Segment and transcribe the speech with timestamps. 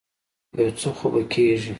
[0.59, 1.69] يو څه خو به کېږي.